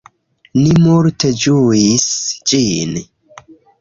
[0.61, 2.07] Ni multe ĝuis
[2.53, 2.97] ĝin.